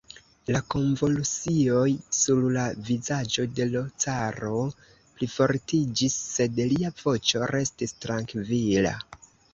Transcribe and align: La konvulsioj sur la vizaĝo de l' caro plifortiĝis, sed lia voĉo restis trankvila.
La 0.53 0.59
konvulsioj 0.73 1.89
sur 2.19 2.39
la 2.55 2.63
vizaĝo 2.87 3.45
de 3.59 3.67
l' 3.73 3.83
caro 4.05 4.63
plifortiĝis, 5.19 6.17
sed 6.31 6.61
lia 6.73 6.93
voĉo 7.03 7.51
restis 7.55 7.95
trankvila. 8.07 8.97